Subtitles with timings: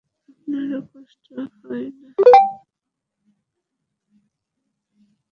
[0.29, 1.25] আপনারও কষ্ট
[1.59, 2.09] হয় না?